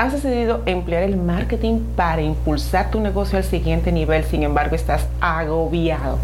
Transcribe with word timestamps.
Has 0.00 0.14
decidido 0.14 0.62
emplear 0.64 1.02
el 1.02 1.18
marketing 1.18 1.80
para 1.94 2.22
impulsar 2.22 2.90
tu 2.90 3.00
negocio 3.00 3.36
al 3.36 3.44
siguiente 3.44 3.92
nivel, 3.92 4.24
sin 4.24 4.42
embargo 4.42 4.74
estás 4.74 5.06
agobiado 5.20 6.18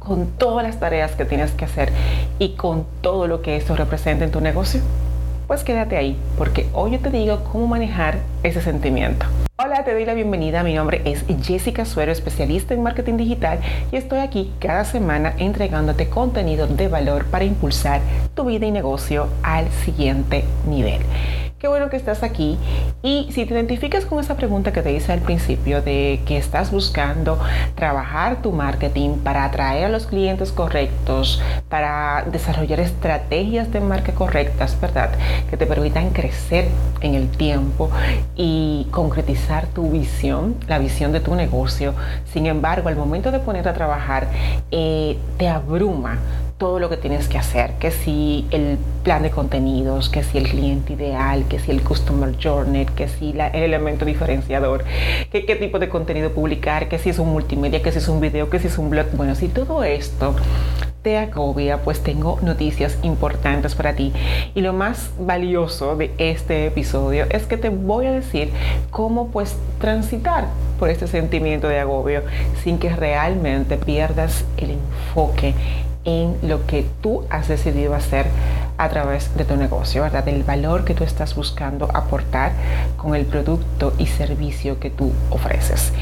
con 0.00 0.26
todas 0.32 0.66
las 0.66 0.80
tareas 0.80 1.12
que 1.12 1.24
tienes 1.24 1.52
que 1.52 1.64
hacer 1.64 1.92
y 2.40 2.56
con 2.56 2.84
todo 3.02 3.28
lo 3.28 3.40
que 3.40 3.54
eso 3.54 3.76
representa 3.76 4.24
en 4.24 4.32
tu 4.32 4.40
negocio? 4.40 4.80
Pues 5.46 5.62
quédate 5.62 5.96
ahí, 5.96 6.18
porque 6.36 6.66
hoy 6.72 6.90
yo 6.90 6.98
te 6.98 7.10
digo 7.10 7.44
cómo 7.52 7.68
manejar 7.68 8.18
ese 8.42 8.60
sentimiento. 8.60 9.26
Hola, 9.62 9.84
te 9.84 9.92
doy 9.92 10.06
la 10.06 10.14
bienvenida. 10.14 10.64
Mi 10.64 10.74
nombre 10.74 11.00
es 11.04 11.24
Jessica 11.40 11.84
Suero, 11.84 12.10
especialista 12.10 12.74
en 12.74 12.82
marketing 12.82 13.16
digital, 13.16 13.60
y 13.92 13.96
estoy 13.96 14.18
aquí 14.18 14.52
cada 14.58 14.84
semana 14.84 15.34
entregándote 15.38 16.08
contenido 16.08 16.66
de 16.66 16.88
valor 16.88 17.26
para 17.26 17.44
impulsar 17.44 18.00
tu 18.34 18.46
vida 18.46 18.66
y 18.66 18.72
negocio 18.72 19.28
al 19.44 19.70
siguiente 19.84 20.42
nivel. 20.68 21.02
Qué 21.60 21.68
bueno 21.68 21.90
que 21.90 21.98
estás 21.98 22.22
aquí. 22.22 22.56
Y 23.02 23.28
si 23.32 23.44
te 23.44 23.52
identificas 23.52 24.06
con 24.06 24.18
esa 24.18 24.34
pregunta 24.34 24.72
que 24.72 24.80
te 24.80 24.94
hice 24.94 25.12
al 25.12 25.20
principio 25.20 25.82
de 25.82 26.22
que 26.24 26.38
estás 26.38 26.70
buscando 26.70 27.38
trabajar 27.74 28.40
tu 28.40 28.50
marketing 28.50 29.18
para 29.18 29.44
atraer 29.44 29.84
a 29.84 29.88
los 29.90 30.06
clientes 30.06 30.52
correctos, 30.52 31.42
para 31.68 32.24
desarrollar 32.32 32.80
estrategias 32.80 33.70
de 33.72 33.80
marca 33.80 34.14
correctas, 34.14 34.80
¿verdad? 34.80 35.10
Que 35.50 35.58
te 35.58 35.66
permitan 35.66 36.14
crecer 36.14 36.66
en 37.02 37.14
el 37.14 37.28
tiempo 37.28 37.90
y 38.36 38.86
concretizar 38.90 39.66
tu 39.66 39.90
visión, 39.90 40.56
la 40.66 40.78
visión 40.78 41.12
de 41.12 41.20
tu 41.20 41.34
negocio. 41.34 41.92
Sin 42.32 42.46
embargo, 42.46 42.88
al 42.88 42.96
momento 42.96 43.32
de 43.32 43.38
ponerte 43.38 43.68
a 43.68 43.74
trabajar, 43.74 44.28
eh, 44.70 45.18
te 45.36 45.46
abruma 45.46 46.16
todo 46.60 46.78
lo 46.78 46.90
que 46.90 46.98
tienes 46.98 47.26
que 47.26 47.38
hacer, 47.38 47.72
que 47.80 47.90
si 47.90 48.46
el 48.50 48.76
plan 49.02 49.22
de 49.22 49.30
contenidos, 49.30 50.10
que 50.10 50.22
si 50.22 50.36
el 50.36 50.46
cliente 50.46 50.92
ideal, 50.92 51.46
que 51.48 51.58
si 51.58 51.70
el 51.70 51.80
customer 51.80 52.36
journey, 52.38 52.84
que 52.84 53.08
si 53.08 53.30
el 53.30 53.62
elemento 53.62 54.04
diferenciador, 54.04 54.84
que 55.32 55.46
qué 55.46 55.56
tipo 55.56 55.78
de 55.78 55.88
contenido 55.88 56.32
publicar, 56.32 56.90
que 56.90 56.98
si 56.98 57.08
es 57.08 57.18
un 57.18 57.32
multimedia, 57.32 57.82
que 57.82 57.90
si 57.90 57.96
es 57.96 58.08
un 58.08 58.20
video, 58.20 58.50
que 58.50 58.58
si 58.58 58.66
es 58.66 58.76
un 58.76 58.90
blog. 58.90 59.06
Bueno, 59.14 59.34
si 59.34 59.48
todo 59.48 59.82
esto 59.84 60.36
te 61.00 61.16
agobia, 61.16 61.78
pues 61.78 62.02
tengo 62.02 62.38
noticias 62.42 62.98
importantes 63.02 63.74
para 63.74 63.94
ti. 63.94 64.12
Y 64.54 64.60
lo 64.60 64.74
más 64.74 65.12
valioso 65.18 65.96
de 65.96 66.10
este 66.18 66.66
episodio 66.66 67.24
es 67.30 67.46
que 67.46 67.56
te 67.56 67.70
voy 67.70 68.04
a 68.04 68.12
decir 68.12 68.50
cómo 68.90 69.28
pues 69.28 69.56
transitar 69.78 70.48
por 70.78 70.90
este 70.90 71.06
sentimiento 71.06 71.68
de 71.68 71.78
agobio 71.78 72.22
sin 72.62 72.78
que 72.78 72.90
realmente 72.90 73.78
pierdas 73.78 74.44
el 74.58 74.72
enfoque 74.72 75.54
en 76.04 76.36
lo 76.42 76.66
que 76.66 76.86
tú 77.02 77.24
has 77.30 77.48
decidido 77.48 77.94
hacer 77.94 78.26
a 78.78 78.88
través 78.88 79.36
de 79.36 79.44
tu 79.44 79.56
negocio, 79.56 80.02
¿verdad? 80.02 80.26
El 80.28 80.42
valor 80.42 80.84
que 80.84 80.94
tú 80.94 81.04
estás 81.04 81.34
buscando 81.34 81.88
aportar 81.92 82.52
con 82.96 83.14
el 83.14 83.26
producto 83.26 83.92
y 83.98 84.06
servicio 84.06 84.80
que 84.80 84.90
tú 84.90 85.12
ofreces. 85.28 85.92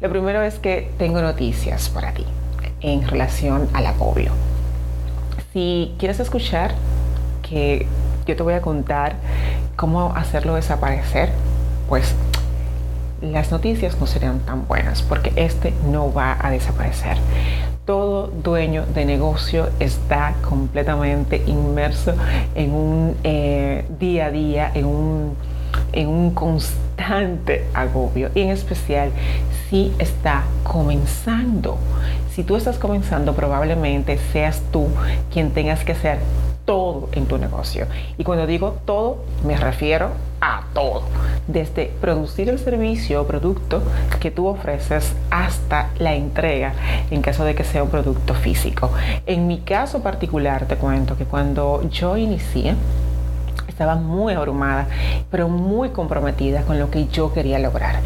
Lo 0.00 0.08
primero 0.10 0.42
es 0.42 0.58
que 0.58 0.90
tengo 0.98 1.20
noticias 1.20 1.90
para 1.90 2.12
ti 2.12 2.24
en 2.80 3.06
relación 3.06 3.68
al 3.74 3.86
agobio. 3.86 4.32
Si 5.52 5.94
quieres 5.98 6.18
escuchar 6.18 6.72
que 7.42 7.86
yo 8.26 8.36
te 8.36 8.42
voy 8.42 8.54
a 8.54 8.62
contar 8.62 9.16
cómo 9.76 10.14
hacerlo 10.14 10.54
desaparecer, 10.54 11.30
pues 11.88 12.14
las 13.20 13.50
noticias 13.50 14.00
no 14.00 14.06
serían 14.06 14.40
tan 14.40 14.66
buenas 14.66 15.02
porque 15.02 15.32
este 15.36 15.74
no 15.90 16.12
va 16.12 16.36
a 16.40 16.50
desaparecer 16.50 17.18
todo 17.92 18.28
dueño 18.28 18.86
de 18.86 19.04
negocio 19.04 19.68
está 19.78 20.34
completamente 20.40 21.42
inmerso 21.46 22.14
en 22.54 22.72
un 22.72 23.14
eh, 23.22 23.84
día 24.00 24.26
a 24.26 24.30
día, 24.30 24.72
en 24.74 24.86
un, 24.86 25.36
en 25.92 26.08
un 26.08 26.30
constante 26.30 27.66
agobio, 27.74 28.30
y 28.34 28.40
en 28.40 28.48
especial 28.48 29.10
si 29.68 29.92
está 29.98 30.44
comenzando. 30.62 31.76
Si 32.30 32.44
tú 32.44 32.56
estás 32.56 32.78
comenzando, 32.78 33.34
probablemente 33.34 34.16
seas 34.32 34.62
tú 34.72 34.88
quien 35.30 35.50
tengas 35.50 35.84
que 35.84 35.92
hacer 35.92 36.16
todo 36.64 37.08
en 37.12 37.26
tu 37.26 37.38
negocio. 37.38 37.86
Y 38.18 38.24
cuando 38.24 38.46
digo 38.46 38.76
todo, 38.84 39.24
me 39.44 39.56
refiero 39.56 40.10
a 40.40 40.64
todo. 40.74 41.02
Desde 41.46 41.86
producir 42.00 42.48
el 42.48 42.58
servicio 42.58 43.22
o 43.22 43.26
producto 43.26 43.82
que 44.20 44.30
tú 44.30 44.46
ofreces 44.46 45.14
hasta 45.30 45.90
la 45.98 46.14
entrega 46.14 46.74
en 47.10 47.22
caso 47.22 47.44
de 47.44 47.54
que 47.54 47.64
sea 47.64 47.82
un 47.82 47.90
producto 47.90 48.34
físico. 48.34 48.90
En 49.26 49.46
mi 49.46 49.60
caso 49.60 50.02
particular 50.02 50.66
te 50.66 50.76
cuento 50.76 51.16
que 51.16 51.24
cuando 51.24 51.88
yo 51.88 52.16
inicié, 52.16 52.74
estaba 53.82 54.00
muy 54.00 54.32
abrumada, 54.34 54.86
pero 55.28 55.48
muy 55.48 55.88
comprometida 55.88 56.62
con 56.62 56.78
lo 56.78 56.88
que 56.88 57.08
yo 57.08 57.32
quería 57.32 57.58
lograr. 57.58 57.96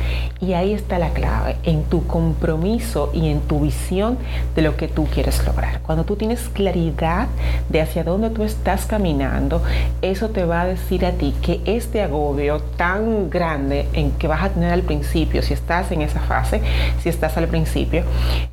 Y 0.40 0.54
ahí 0.54 0.72
está 0.72 0.98
la 0.98 1.10
clave, 1.10 1.56
en 1.64 1.84
tu 1.84 2.06
compromiso 2.06 3.10
y 3.12 3.28
en 3.28 3.40
tu 3.40 3.60
visión 3.60 4.16
de 4.54 4.62
lo 4.62 4.78
que 4.78 4.88
tú 4.88 5.04
quieres 5.04 5.44
lograr. 5.44 5.80
Cuando 5.82 6.04
tú 6.04 6.16
tienes 6.16 6.48
claridad 6.48 7.28
de 7.68 7.82
hacia 7.82 8.04
dónde 8.04 8.30
tú 8.30 8.42
estás 8.42 8.86
caminando, 8.86 9.62
eso 10.00 10.30
te 10.30 10.46
va 10.46 10.62
a 10.62 10.66
decir 10.66 11.04
a 11.04 11.12
ti 11.12 11.34
que 11.42 11.60
este 11.66 12.00
agobio 12.00 12.60
tan 12.78 13.28
grande 13.28 13.86
en 13.92 14.12
que 14.12 14.28
vas 14.28 14.44
a 14.44 14.48
tener 14.48 14.72
al 14.72 14.82
principio, 14.82 15.42
si 15.42 15.52
estás 15.52 15.92
en 15.92 16.00
esa 16.00 16.20
fase, 16.20 16.62
si 17.02 17.10
estás 17.10 17.36
al 17.36 17.48
principio, 17.48 18.02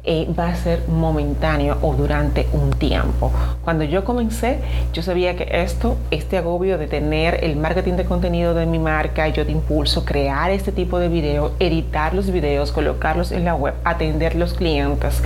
eh, 0.04 0.28
va 0.38 0.50
a 0.50 0.56
ser 0.56 0.90
momentáneo 0.90 1.78
o 1.82 1.94
durante 1.94 2.48
un 2.52 2.72
tiempo. 2.72 3.32
Cuando 3.64 3.86
yo 3.86 4.04
comencé, 4.04 4.60
yo 4.92 5.02
sabía 5.02 5.38
que 5.38 5.48
esto, 5.64 5.96
este 6.12 6.38
agobio 6.38 6.78
de 6.78 6.88
tener 6.88 7.13
el 7.14 7.58
marketing 7.58 7.94
de 7.94 8.06
contenido 8.06 8.56
de 8.56 8.66
mi 8.66 8.80
marca, 8.80 9.28
yo 9.28 9.46
te 9.46 9.52
impulso 9.52 10.04
crear 10.04 10.50
este 10.50 10.72
tipo 10.72 10.98
de 10.98 11.10
videos, 11.10 11.52
editar 11.60 12.14
los 12.16 12.32
videos, 12.32 12.72
colocarlos 12.72 13.32
en 13.32 13.46
la 13.46 13.54
web, 13.54 13.76
atender 13.84 14.36
los 14.36 14.56
clientes, 14.56 15.22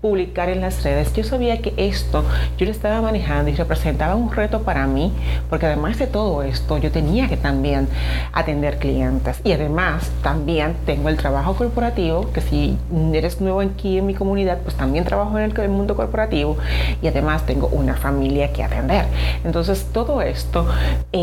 publicar 0.00 0.48
en 0.48 0.60
las 0.60 0.84
redes. 0.84 1.12
Yo 1.14 1.24
sabía 1.24 1.60
que 1.60 1.74
esto 1.76 2.24
yo 2.58 2.66
lo 2.66 2.70
estaba 2.70 3.02
manejando 3.02 3.50
y 3.50 3.54
representaba 3.54 4.14
un 4.14 4.30
reto 4.30 4.62
para 4.62 4.86
mí, 4.86 5.12
porque 5.50 5.66
además 5.66 5.98
de 5.98 6.06
todo 6.06 6.44
esto, 6.44 6.78
yo 6.78 6.92
tenía 6.92 7.28
que 7.28 7.36
también 7.36 7.88
atender 8.32 8.78
clientes 8.78 9.40
y 9.42 9.52
además 9.52 10.12
también 10.22 10.76
tengo 10.86 11.08
el 11.08 11.16
trabajo 11.16 11.56
corporativo, 11.56 12.30
que 12.32 12.40
si 12.40 12.78
eres 13.12 13.40
nuevo 13.40 13.60
aquí 13.60 13.98
en 13.98 14.06
mi 14.06 14.14
comunidad, 14.14 14.58
pues 14.58 14.76
también 14.76 15.04
trabajo 15.04 15.36
en 15.38 15.52
el 15.56 15.68
mundo 15.68 15.96
corporativo 15.96 16.56
y 17.02 17.08
además 17.08 17.44
tengo 17.46 17.66
una 17.66 17.94
familia 17.94 18.52
que 18.52 18.62
atender. 18.62 19.06
Entonces 19.44 19.88
todo 19.92 20.22
esto 20.22 20.66
eh, 21.12 21.21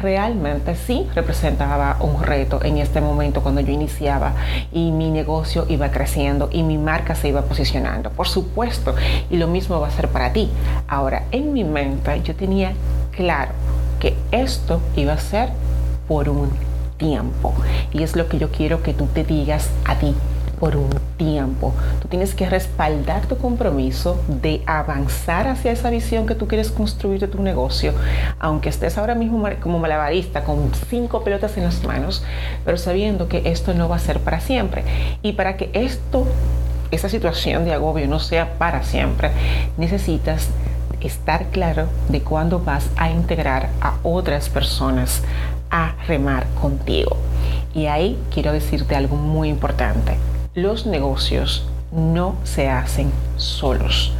realmente 0.00 0.76
sí 0.76 1.06
representaba 1.14 1.96
un 2.00 2.22
reto 2.22 2.60
en 2.62 2.78
este 2.78 3.00
momento 3.00 3.42
cuando 3.42 3.60
yo 3.60 3.72
iniciaba 3.72 4.34
y 4.72 4.92
mi 4.92 5.10
negocio 5.10 5.66
iba 5.68 5.90
creciendo 5.90 6.48
y 6.52 6.62
mi 6.62 6.78
marca 6.78 7.14
se 7.14 7.28
iba 7.28 7.42
posicionando. 7.42 8.10
Por 8.10 8.28
supuesto, 8.28 8.94
y 9.30 9.36
lo 9.36 9.46
mismo 9.46 9.80
va 9.80 9.88
a 9.88 9.90
ser 9.90 10.08
para 10.08 10.32
ti. 10.32 10.50
Ahora, 10.88 11.24
en 11.32 11.52
mi 11.52 11.64
mente 11.64 12.22
yo 12.22 12.34
tenía 12.34 12.72
claro 13.10 13.52
que 13.98 14.16
esto 14.30 14.80
iba 14.96 15.12
a 15.12 15.18
ser 15.18 15.50
por 16.08 16.28
un 16.28 16.50
tiempo. 16.96 17.54
Y 17.92 18.02
es 18.02 18.16
lo 18.16 18.28
que 18.28 18.38
yo 18.38 18.50
quiero 18.50 18.82
que 18.82 18.94
tú 18.94 19.06
te 19.06 19.24
digas 19.24 19.70
a 19.84 19.96
ti 19.96 20.14
por 20.60 20.76
un 20.76 20.90
tiempo. 21.16 21.74
Tú 22.02 22.08
tienes 22.08 22.34
que 22.34 22.48
respaldar 22.48 23.26
tu 23.26 23.38
compromiso 23.38 24.22
de 24.28 24.62
avanzar 24.66 25.48
hacia 25.48 25.72
esa 25.72 25.90
visión 25.90 26.26
que 26.26 26.34
tú 26.34 26.46
quieres 26.46 26.70
construir 26.70 27.18
de 27.18 27.28
tu 27.28 27.42
negocio, 27.42 27.94
aunque 28.38 28.68
estés 28.68 28.98
ahora 28.98 29.14
mismo 29.14 29.42
como 29.60 29.78
malabarista 29.78 30.44
con 30.44 30.70
cinco 30.88 31.24
pelotas 31.24 31.56
en 31.56 31.64
las 31.64 31.82
manos, 31.82 32.22
pero 32.64 32.76
sabiendo 32.76 33.26
que 33.26 33.42
esto 33.46 33.72
no 33.74 33.88
va 33.88 33.96
a 33.96 34.00
ser 34.00 34.20
para 34.20 34.40
siempre. 34.40 34.84
Y 35.22 35.32
para 35.32 35.56
que 35.56 35.70
esto, 35.72 36.26
esa 36.90 37.08
situación 37.08 37.64
de 37.64 37.72
agobio 37.72 38.06
no 38.06 38.20
sea 38.20 38.58
para 38.58 38.82
siempre, 38.82 39.30
necesitas 39.78 40.48
estar 41.00 41.46
claro 41.46 41.86
de 42.10 42.20
cuándo 42.20 42.60
vas 42.60 42.90
a 42.96 43.10
integrar 43.10 43.70
a 43.80 43.94
otras 44.02 44.50
personas 44.50 45.22
a 45.70 45.94
remar 46.06 46.46
contigo. 46.60 47.16
Y 47.72 47.86
ahí 47.86 48.18
quiero 48.34 48.52
decirte 48.52 48.94
algo 48.94 49.16
muy 49.16 49.48
importante 49.48 50.18
los 50.54 50.84
negocios 50.84 51.64
no 51.92 52.34
se 52.42 52.68
hacen 52.68 53.12
solos. 53.36 54.12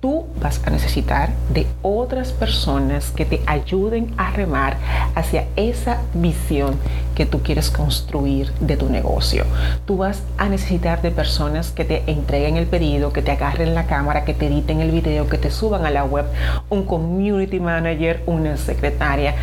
Tú 0.00 0.26
vas 0.40 0.60
a 0.66 0.70
necesitar 0.70 1.30
de 1.54 1.66
otras 1.80 2.32
personas 2.32 3.10
que 3.12 3.24
te 3.24 3.40
ayuden 3.46 4.12
a 4.18 4.32
remar 4.32 4.76
hacia 5.14 5.46
esa 5.56 6.02
visión 6.12 6.74
que 7.14 7.24
tú 7.24 7.42
quieres 7.42 7.70
construir 7.70 8.52
de 8.60 8.76
tu 8.76 8.90
negocio. 8.90 9.44
Tú 9.86 9.96
vas 9.98 10.22
a 10.38 10.48
necesitar 10.48 11.00
de 11.00 11.12
personas 11.12 11.70
que 11.70 11.84
te 11.84 12.02
entreguen 12.10 12.56
el 12.56 12.66
pedido, 12.66 13.12
que 13.12 13.22
te 13.22 13.30
agarren 13.30 13.74
la 13.74 13.86
cámara, 13.86 14.24
que 14.24 14.34
te 14.34 14.48
editen 14.48 14.80
el 14.80 14.90
video, 14.90 15.28
que 15.28 15.38
te 15.38 15.52
suban 15.52 15.86
a 15.86 15.90
la 15.90 16.04
web, 16.04 16.26
un 16.68 16.84
community 16.84 17.60
manager, 17.60 18.22
una 18.26 18.56
secretaria 18.56 19.36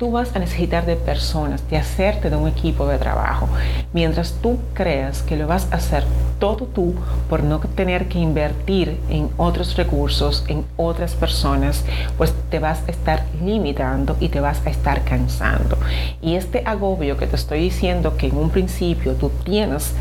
tú 0.00 0.10
vas 0.10 0.34
a 0.34 0.38
necesitar 0.38 0.86
de 0.86 0.96
personas, 0.96 1.62
de 1.68 1.76
hacerte 1.76 2.30
de 2.30 2.36
un 2.36 2.48
equipo 2.48 2.86
de 2.86 2.96
trabajo. 2.96 3.50
Mientras 3.92 4.32
tú 4.40 4.58
creas 4.72 5.20
que 5.20 5.36
lo 5.36 5.46
vas 5.46 5.68
a 5.70 5.76
hacer 5.76 6.04
todo 6.38 6.64
tú 6.64 6.94
por 7.28 7.44
no 7.44 7.60
tener 7.60 8.08
que 8.08 8.18
invertir 8.18 8.98
en 9.10 9.28
otros 9.36 9.76
recursos, 9.76 10.42
en 10.48 10.64
otras 10.78 11.14
personas, 11.14 11.84
pues 12.16 12.32
te 12.48 12.58
vas 12.58 12.82
a 12.88 12.90
estar 12.90 13.26
limitando 13.44 14.16
y 14.20 14.30
te 14.30 14.40
vas 14.40 14.62
a 14.64 14.70
estar 14.70 15.04
cansando. 15.04 15.76
Y 16.22 16.36
este 16.36 16.62
agobio 16.64 17.18
que 17.18 17.26
te 17.26 17.36
estoy 17.36 17.60
diciendo 17.60 18.16
que 18.16 18.28
en 18.28 18.38
un 18.38 18.48
principio 18.48 19.12
tú 19.16 19.30
tienes 19.44 19.92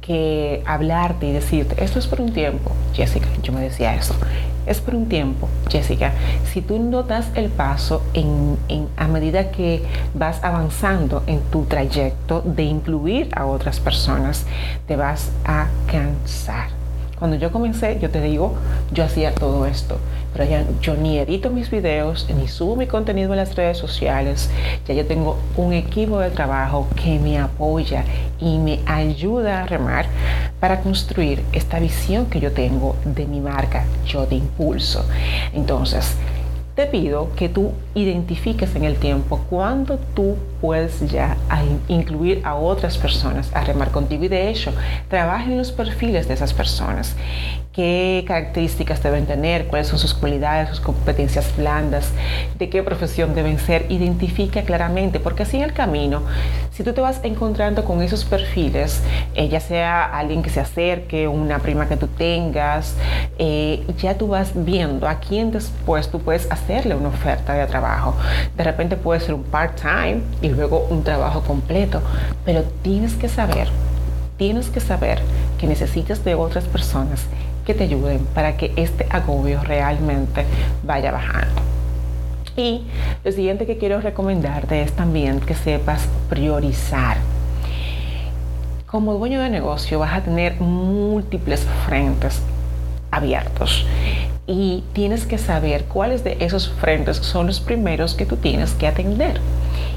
que 0.00 0.62
hablarte 0.64 1.26
y 1.26 1.32
decirte, 1.32 1.84
esto 1.84 1.98
es 1.98 2.06
por 2.06 2.22
un 2.22 2.32
tiempo, 2.32 2.72
Jessica, 2.94 3.28
yo 3.42 3.52
me 3.52 3.60
decía 3.60 3.94
eso, 3.94 4.14
es 4.66 4.80
por 4.80 4.94
un 4.94 5.08
tiempo, 5.08 5.48
Jessica. 5.68 6.12
Si 6.52 6.60
tú 6.60 6.78
no 6.78 7.02
das 7.02 7.30
el 7.34 7.48
paso 7.48 8.02
en, 8.14 8.58
a 8.96 9.08
medida 9.08 9.50
que 9.50 9.82
vas 10.14 10.42
avanzando 10.42 11.22
en 11.26 11.40
tu 11.50 11.64
trayecto 11.64 12.42
de 12.42 12.64
incluir 12.64 13.28
a 13.34 13.46
otras 13.46 13.80
personas, 13.80 14.46
te 14.86 14.96
vas 14.96 15.30
a 15.44 15.68
cansar. 15.86 16.81
Cuando 17.22 17.36
yo 17.36 17.52
comencé, 17.52 18.00
yo 18.00 18.10
te 18.10 18.20
digo, 18.20 18.56
yo 18.90 19.04
hacía 19.04 19.32
todo 19.32 19.64
esto, 19.64 19.96
pero 20.32 20.44
ya 20.44 20.64
yo 20.80 20.96
ni 20.96 21.18
edito 21.18 21.50
mis 21.50 21.70
videos, 21.70 22.26
ni 22.36 22.48
subo 22.48 22.74
mi 22.74 22.88
contenido 22.88 23.30
en 23.30 23.36
las 23.36 23.54
redes 23.54 23.78
sociales. 23.78 24.50
Ya 24.88 24.94
yo 24.94 25.06
tengo 25.06 25.38
un 25.56 25.72
equipo 25.72 26.18
de 26.18 26.30
trabajo 26.30 26.88
que 26.96 27.20
me 27.20 27.38
apoya 27.38 28.04
y 28.40 28.58
me 28.58 28.80
ayuda 28.86 29.62
a 29.62 29.66
remar 29.68 30.06
para 30.58 30.80
construir 30.80 31.44
esta 31.52 31.78
visión 31.78 32.26
que 32.26 32.40
yo 32.40 32.50
tengo 32.50 32.96
de 33.04 33.24
mi 33.26 33.40
marca, 33.40 33.84
yo 34.04 34.24
te 34.24 34.34
impulso. 34.34 35.06
Entonces, 35.52 36.16
te 36.74 36.86
pido 36.86 37.34
que 37.36 37.48
tú 37.48 37.72
identifiques 37.94 38.74
en 38.74 38.84
el 38.84 38.96
tiempo 38.96 39.44
cuándo 39.50 39.98
tú 40.14 40.36
puedes 40.60 41.10
ya 41.10 41.36
incluir 41.88 42.40
a 42.44 42.54
otras 42.54 42.96
personas 42.96 43.54
a 43.54 43.62
remar 43.62 43.90
contigo. 43.90 44.24
Y 44.24 44.28
de 44.28 44.48
hecho 44.48 44.72
trabaja 45.08 45.44
en 45.44 45.58
los 45.58 45.72
perfiles 45.72 46.28
de 46.28 46.34
esas 46.34 46.54
personas 46.54 47.14
qué 47.72 48.24
características 48.26 49.02
deben 49.02 49.26
tener, 49.26 49.66
cuáles 49.66 49.88
son 49.88 49.98
sus 49.98 50.12
cualidades, 50.12 50.68
sus 50.68 50.80
competencias 50.80 51.56
blandas, 51.56 52.10
de 52.58 52.68
qué 52.68 52.82
profesión 52.82 53.34
deben 53.34 53.58
ser, 53.58 53.86
identifica 53.90 54.62
claramente, 54.62 55.20
porque 55.20 55.44
así 55.44 55.56
en 55.56 55.64
el 55.64 55.72
camino, 55.72 56.22
si 56.72 56.84
tú 56.84 56.92
te 56.92 57.00
vas 57.00 57.20
encontrando 57.22 57.84
con 57.84 58.02
esos 58.02 58.24
perfiles, 58.24 59.00
eh, 59.34 59.48
ya 59.48 59.60
sea 59.60 60.04
alguien 60.04 60.42
que 60.42 60.50
se 60.50 60.60
acerque, 60.60 61.26
una 61.28 61.60
prima 61.60 61.88
que 61.88 61.96
tú 61.96 62.08
tengas, 62.08 62.94
eh, 63.38 63.86
ya 63.98 64.18
tú 64.18 64.28
vas 64.28 64.52
viendo 64.54 65.08
a 65.08 65.18
quién 65.18 65.50
después 65.50 66.10
tú 66.10 66.20
puedes 66.20 66.50
hacerle 66.50 66.94
una 66.94 67.08
oferta 67.08 67.54
de 67.54 67.66
trabajo. 67.66 68.14
De 68.56 68.64
repente 68.64 68.96
puede 68.96 69.20
ser 69.20 69.34
un 69.34 69.44
part-time 69.44 70.20
y 70.42 70.48
luego 70.48 70.86
un 70.90 71.02
trabajo 71.04 71.40
completo, 71.42 72.02
pero 72.44 72.64
tienes 72.82 73.14
que 73.14 73.28
saber, 73.28 73.68
tienes 74.36 74.68
que 74.68 74.80
saber 74.80 75.22
que 75.58 75.66
necesitas 75.66 76.22
de 76.24 76.34
otras 76.34 76.64
personas 76.64 77.26
que 77.64 77.74
te 77.74 77.84
ayuden 77.84 78.26
para 78.34 78.56
que 78.56 78.72
este 78.76 79.06
agobio 79.10 79.62
realmente 79.62 80.44
vaya 80.82 81.12
bajando. 81.12 81.62
Y 82.56 82.82
lo 83.24 83.32
siguiente 83.32 83.66
que 83.66 83.78
quiero 83.78 84.00
recomendarte 84.00 84.82
es 84.82 84.92
también 84.92 85.40
que 85.40 85.54
sepas 85.54 86.08
priorizar. 86.28 87.16
Como 88.86 89.14
dueño 89.14 89.40
de 89.40 89.48
negocio 89.48 89.98
vas 89.98 90.12
a 90.12 90.22
tener 90.22 90.60
múltiples 90.60 91.66
frentes 91.86 92.42
abiertos 93.10 93.86
y 94.46 94.84
tienes 94.92 95.24
que 95.24 95.38
saber 95.38 95.84
cuáles 95.84 96.24
de 96.24 96.36
esos 96.40 96.68
frentes 96.68 97.18
son 97.18 97.46
los 97.46 97.60
primeros 97.60 98.14
que 98.14 98.26
tú 98.26 98.36
tienes 98.36 98.72
que 98.72 98.86
atender 98.86 99.40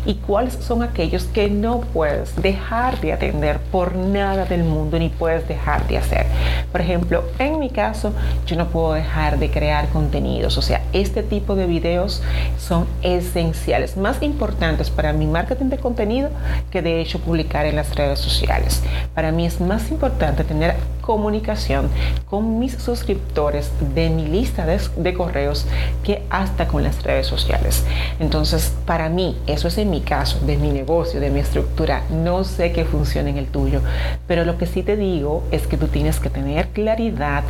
y 0.06 0.16
cuáles 0.16 0.54
son 0.54 0.84
aquellos 0.84 1.24
que 1.25 1.50
no 1.50 1.81
puedes 1.81 2.36
dejar 2.42 3.00
de 3.02 3.13
atender 3.13 3.60
por 3.72 3.96
nada 3.96 4.46
del 4.46 4.63
mundo 4.63 5.00
ni 5.00 5.10
puedes 5.10 5.48
dejar 5.48 5.88
de 5.88 5.98
hacer. 5.98 6.25
Por 6.72 6.81
ejemplo, 6.81 7.24
en 7.40 7.60
mi 7.60 7.69
caso, 7.69 8.13
yo 8.46 8.56
no 8.56 8.68
puedo 8.68 8.94
dejar 8.94 9.40
de 9.40 9.50
crear 9.50 9.90
contenidos, 9.90 10.57
o 10.57 10.62
sea, 10.62 10.81
este 10.94 11.24
tipo 11.24 11.56
de 11.56 11.66
videos 11.66 12.22
son 12.57 12.86
esenciales, 13.02 13.98
más 13.98 14.22
importantes 14.22 14.90
para 14.90 15.13
mi 15.13 15.25
marketing 15.25 15.66
de 15.66 15.78
contenido 15.78 16.30
que 16.72 16.81
de 16.81 17.02
hecho 17.02 17.19
publicar 17.19 17.66
en 17.66 17.75
las 17.75 17.96
redes 17.96 18.19
sociales. 18.19 18.84
Para 19.13 19.31
mí 19.31 19.46
es 19.46 19.60
más 19.62 19.90
importante 19.92 20.44
tener 20.44 20.75
comunicación 21.02 21.90
con 22.30 22.60
mis 22.60 22.74
suscriptores 22.74 23.72
de 23.94 24.10
mi 24.10 24.25
lista 24.28 24.66
de, 24.66 24.80
de 24.98 25.13
correos 25.13 25.66
que 26.04 26.24
hasta 26.30 26.68
con 26.68 26.84
las 26.84 27.04
redes 27.04 27.28
sociales. 27.28 27.86
Entonces, 28.19 28.74
para 28.86 29.10
mí, 29.10 29.38
eso 29.46 29.68
es 29.68 29.78
en 29.78 29.90
caso, 30.01 30.39
de 30.45 30.57
mi 30.57 30.69
negocio, 30.69 31.19
de 31.19 31.30
mi 31.30 31.39
estructura. 31.39 32.03
No 32.09 32.44
sé 32.44 32.71
qué 32.71 32.86
funciona 32.86 33.30
en 33.30 33.38
el 33.38 33.47
tuyo, 33.47 33.81
pero 34.27 34.45
lo 34.45 34.57
que 34.57 34.65
sí 34.65 34.83
te 34.83 34.97
digo 34.97 35.44
es 35.51 35.68
que 35.68 35.77
tú 35.77 35.88
tienes 35.88 36.19
que 36.19 36.30
tener 36.30 36.69
claridad 36.69 37.44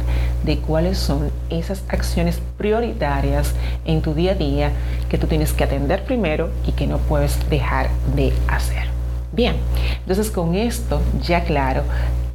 de 0.44 0.60
cuáles 0.60 0.98
son 0.98 1.32
esas 1.50 1.84
acciones 1.90 2.40
prioritarias 2.58 3.54
en 3.86 4.02
tu 4.02 4.14
día 4.14 4.32
a 4.32 4.36
día 4.36 4.72
que 5.10 5.18
tú 5.18 5.28
tienes 5.28 5.54
que 5.54 5.64
atender 5.64 6.04
primero 6.04 6.50
y 6.68 6.72
que 6.74 6.88
no 6.88 6.98
puedes 7.00 7.50
dejar 7.50 7.90
de 8.16 8.34
hacer. 8.48 8.86
Bien, 9.32 9.56
entonces 10.00 10.32
con 10.32 10.56
esto 10.56 11.02
ya 11.22 11.44
claro, 11.44 11.84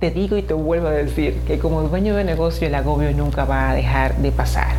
te 0.00 0.10
digo 0.10 0.38
y 0.38 0.42
te 0.42 0.54
vuelvo 0.54 0.88
a 0.88 0.92
decir 0.92 1.34
que 1.46 1.58
como 1.58 1.82
dueño 1.82 2.16
de 2.16 2.24
negocio 2.24 2.66
el 2.66 2.74
agobio 2.74 3.12
nunca 3.12 3.44
va 3.44 3.70
a 3.70 3.74
dejar 3.74 4.16
de 4.16 4.32
pasar. 4.32 4.72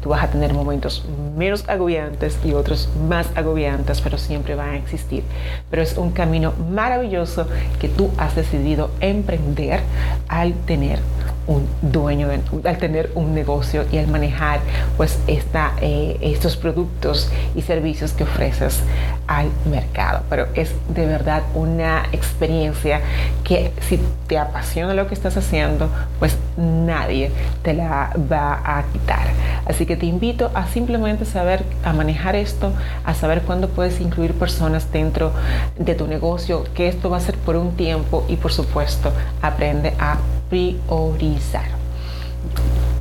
Tú 0.00 0.10
vas 0.10 0.22
a 0.22 0.30
tener 0.30 0.54
momentos 0.54 1.04
menos 1.36 1.68
agobiantes 1.68 2.38
y 2.44 2.52
otros 2.52 2.88
más 3.08 3.26
agobiantes, 3.34 4.00
pero 4.00 4.18
siempre 4.18 4.54
van 4.54 4.70
a 4.70 4.76
existir. 4.76 5.24
Pero 5.68 5.82
es 5.82 5.98
un 5.98 6.12
camino 6.12 6.52
maravilloso 6.70 7.48
que 7.80 7.88
tú 7.88 8.10
has 8.18 8.36
decidido 8.36 8.90
emprender 9.00 9.80
al 10.28 10.54
tener 10.54 11.00
un 11.48 11.66
dueño, 11.82 12.28
al 12.64 12.78
tener 12.78 13.10
un 13.14 13.34
negocio 13.34 13.84
y 13.90 13.98
al 13.98 14.06
manejar 14.06 14.60
pues 14.96 15.18
esta, 15.26 15.72
eh, 15.80 16.16
estos 16.20 16.56
productos 16.56 17.30
y 17.56 17.62
servicios 17.62 18.12
que 18.12 18.24
ofreces 18.24 18.80
al 19.26 19.48
mercado. 19.68 20.22
Pero 20.28 20.46
es 20.54 20.72
de 20.94 21.06
verdad 21.06 21.42
una 21.54 22.04
experiencia 22.12 23.00
que 23.44 23.72
si 23.80 23.98
te 24.26 24.38
apasiona 24.38 24.94
lo 24.94 25.08
que 25.08 25.14
estás 25.14 25.36
haciendo, 25.36 25.88
pues 26.18 26.36
nadie 26.56 27.32
te 27.62 27.72
la 27.72 28.12
va 28.30 28.60
a 28.64 28.84
quitar. 28.92 29.28
Así 29.66 29.86
que 29.86 29.96
te 29.96 30.06
invito 30.06 30.50
a 30.54 30.66
simplemente 30.66 31.24
saber 31.24 31.64
a 31.82 31.92
manejar 31.92 32.36
esto, 32.36 32.72
a 33.04 33.14
saber 33.14 33.42
cuándo 33.42 33.68
puedes 33.68 34.00
incluir 34.00 34.34
personas 34.34 34.92
dentro 34.92 35.32
de 35.78 35.94
tu 35.94 36.06
negocio, 36.06 36.64
que 36.74 36.88
esto 36.88 37.08
va 37.08 37.16
a 37.16 37.20
ser 37.20 37.36
por 37.36 37.56
un 37.56 37.72
tiempo 37.72 38.24
y 38.28 38.36
por 38.36 38.52
supuesto 38.52 39.12
aprende 39.40 39.94
a 39.98 40.16
priorizar. 40.48 41.77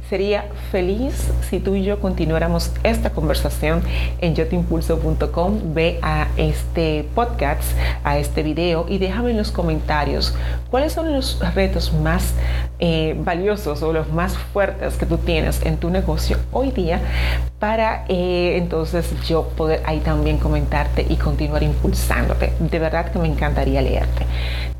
Sería 0.10 0.46
feliz 0.72 1.34
si 1.50 1.60
tú 1.60 1.76
y 1.76 1.84
yo 1.84 2.00
continuáramos 2.00 2.72
esta 2.84 3.10
conversación 3.10 3.82
en 4.22 4.36
yotimpulso.com. 4.36 5.74
Ve 5.74 6.00
a 6.02 6.28
este 6.38 7.06
podcast, 7.14 7.78
a 8.06 8.18
este 8.18 8.42
video 8.42 8.86
y 8.88 9.00
déjame 9.00 9.32
en 9.32 9.38
los 9.38 9.52
comentarios 9.52 10.34
cuáles 10.72 10.94
son 10.94 11.12
los 11.12 11.40
retos 11.54 11.92
más 11.92 12.34
eh, 12.80 13.18
valiosos 13.20 13.84
o 13.84 13.92
los 13.92 14.10
más 14.14 14.38
fuertes 14.38 14.96
que 14.96 15.06
tú 15.06 15.18
tienes 15.18 15.62
en 15.66 15.76
tu 15.76 15.90
negocio 15.90 16.38
hoy 16.54 16.72
día 16.72 17.02
para 17.60 18.06
eh, 18.08 18.56
entonces 18.58 19.14
yo 19.28 19.50
poder 19.58 19.82
ahí 19.86 20.00
también 20.00 20.38
comentarte 20.38 21.06
y 21.10 21.18
continuar 21.18 21.64
impulsándote. 21.64 22.54
De 22.60 22.80
verdad 22.80 23.12
que 23.12 23.20
me 23.20 23.28
encantaría 23.28 23.82
leerte. 23.82 24.26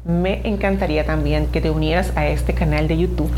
Me 0.06 0.40
encantaría 0.48 1.06
también 1.06 1.48
que 1.48 1.60
te 1.60 1.70
unieras 1.70 2.14
a 2.16 2.28
este 2.28 2.54
canal 2.54 2.88
de 2.88 2.98
YouTube 2.98 3.30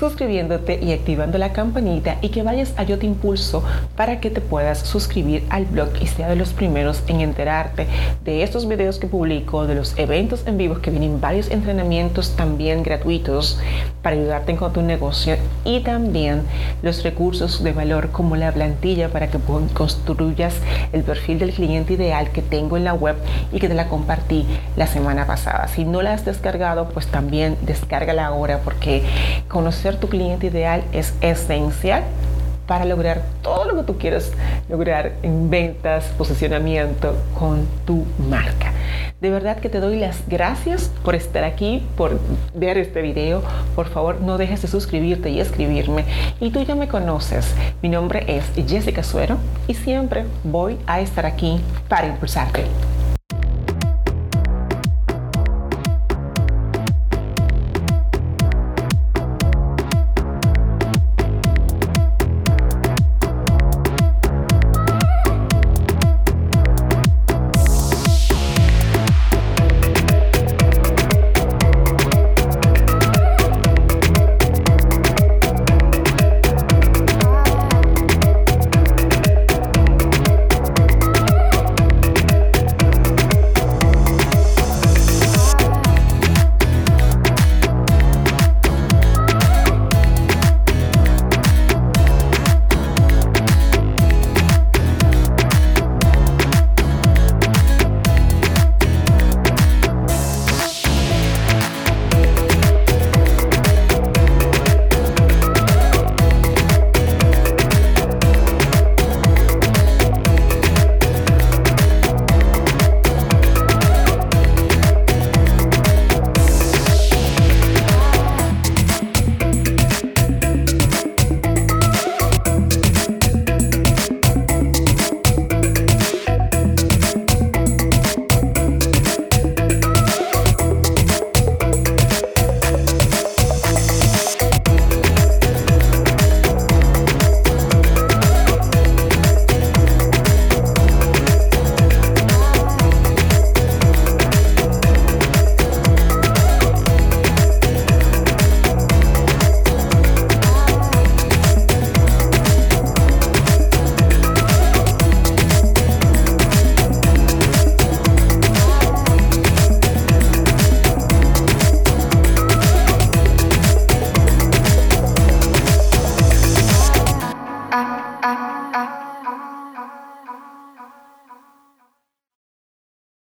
suscribiéndote 0.00 0.80
y 0.82 0.92
activando 0.92 1.36
la 1.36 1.52
campanita 1.52 2.16
y 2.22 2.30
que 2.30 2.42
vayas 2.42 2.72
a 2.78 2.84
Yo 2.84 2.98
Te 2.98 3.04
Impulso 3.04 3.62
para 3.96 4.18
que 4.18 4.30
te 4.30 4.40
puedas 4.40 4.78
suscribir 4.78 5.44
al 5.50 5.66
blog 5.66 5.90
y 6.00 6.06
sea 6.06 6.28
de 6.30 6.36
los 6.36 6.54
primeros 6.54 7.02
en 7.06 7.20
enterarte 7.20 7.86
de 8.24 8.42
estos 8.42 8.66
videos 8.66 8.98
que 8.98 9.06
publico, 9.06 9.66
de 9.66 9.74
los 9.74 9.96
eventos 9.98 10.46
en 10.46 10.56
vivo 10.56 10.80
que 10.80 10.90
vienen 10.90 11.20
varios 11.20 11.50
entrenamientos 11.50 12.34
también 12.34 12.82
gratuitos 12.82 13.58
para 14.02 14.16
ayudarte 14.16 14.56
con 14.56 14.72
tu 14.72 14.80
negocio 14.80 15.36
y 15.66 15.80
también 15.80 16.44
los 16.82 17.02
recursos 17.02 17.62
de 17.62 17.72
valor 17.72 18.10
como 18.10 18.36
la 18.36 18.52
plantilla 18.52 19.10
para 19.10 19.30
que 19.30 19.38
construyas 19.74 20.54
el 20.92 21.02
perfil 21.02 21.38
del 21.38 21.52
cliente 21.52 21.92
ideal 21.92 22.30
que 22.30 22.40
tengo 22.40 22.78
en 22.78 22.84
la 22.84 22.94
web 22.94 23.16
y 23.52 23.58
que 23.58 23.68
te 23.68 23.74
la 23.74 23.88
compartí 23.88 24.46
la 24.76 24.86
semana 24.86 25.26
pasada. 25.26 25.68
Si 25.68 25.84
no 25.84 26.00
la 26.00 26.14
has 26.14 26.24
descargado, 26.24 26.88
pues 26.88 27.06
también 27.06 27.58
descárgala 27.62 28.24
ahora 28.24 28.60
porque 28.64 29.02
tu 29.96 30.08
cliente 30.08 30.46
ideal 30.46 30.84
es 30.92 31.14
esencial 31.20 32.04
para 32.66 32.84
lograr 32.84 33.22
todo 33.42 33.64
lo 33.64 33.74
que 33.76 33.82
tú 33.82 33.98
quieres 33.98 34.32
lograr 34.68 35.14
en 35.24 35.50
ventas, 35.50 36.04
posicionamiento 36.16 37.16
con 37.36 37.66
tu 37.84 38.04
marca. 38.28 38.72
De 39.20 39.28
verdad 39.28 39.58
que 39.58 39.68
te 39.68 39.80
doy 39.80 39.98
las 39.98 40.22
gracias 40.28 40.90
por 41.04 41.16
estar 41.16 41.42
aquí, 41.42 41.82
por 41.96 42.20
ver 42.54 42.78
este 42.78 43.02
video. 43.02 43.42
Por 43.74 43.88
favor, 43.88 44.20
no 44.20 44.38
dejes 44.38 44.62
de 44.62 44.68
suscribirte 44.68 45.30
y 45.30 45.40
escribirme. 45.40 46.04
Y 46.38 46.50
tú 46.50 46.62
ya 46.62 46.76
me 46.76 46.86
conoces. 46.86 47.52
Mi 47.82 47.88
nombre 47.88 48.24
es 48.28 48.44
Jessica 48.68 49.02
Suero 49.02 49.36
y 49.66 49.74
siempre 49.74 50.24
voy 50.44 50.78
a 50.86 51.00
estar 51.00 51.26
aquí 51.26 51.60
para 51.88 52.06
impulsarte. 52.06 52.64